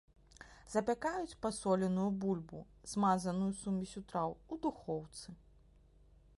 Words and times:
Запякаюць 0.75 1.37
пасоленую 1.45 2.07
бульбу, 2.23 2.59
змазаную 2.93 3.51
сумессю 3.61 4.01
траў, 4.13 4.29
у 4.55 4.61
духоўцы. 4.65 5.27